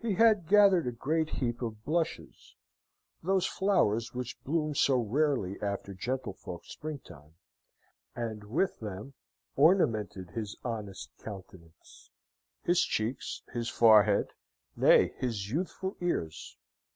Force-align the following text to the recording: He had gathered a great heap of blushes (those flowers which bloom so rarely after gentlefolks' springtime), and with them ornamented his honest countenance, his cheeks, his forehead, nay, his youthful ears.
He 0.00 0.14
had 0.14 0.46
gathered 0.46 0.86
a 0.86 0.92
great 0.92 1.28
heap 1.30 1.62
of 1.62 1.82
blushes 1.84 2.54
(those 3.24 3.44
flowers 3.44 4.14
which 4.14 4.40
bloom 4.44 4.76
so 4.76 4.96
rarely 5.00 5.60
after 5.60 5.94
gentlefolks' 5.94 6.68
springtime), 6.70 7.34
and 8.14 8.44
with 8.44 8.78
them 8.78 9.14
ornamented 9.56 10.30
his 10.30 10.56
honest 10.64 11.10
countenance, 11.18 12.08
his 12.62 12.82
cheeks, 12.82 13.42
his 13.52 13.68
forehead, 13.68 14.28
nay, 14.76 15.08
his 15.16 15.50
youthful 15.50 15.96
ears. 16.00 16.56